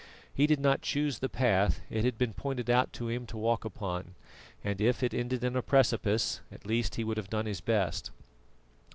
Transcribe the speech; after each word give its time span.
He 0.33 0.47
did 0.47 0.59
not 0.59 0.81
choose 0.81 1.19
the 1.19 1.29
path, 1.29 1.79
it 1.91 2.03
had 2.03 2.17
been 2.17 2.33
pointed 2.33 2.71
out 2.71 2.91
to 2.93 3.07
him 3.07 3.27
to 3.27 3.37
walk 3.37 3.63
upon; 3.63 4.15
and 4.63 4.81
if 4.81 5.03
it 5.03 5.13
ended 5.13 5.43
in 5.43 5.55
a 5.55 5.61
precipice, 5.61 6.41
at 6.51 6.65
least 6.65 6.95
he 6.95 7.03
would 7.03 7.17
have 7.17 7.29
done 7.29 7.45
his 7.45 7.61
best. 7.61 8.09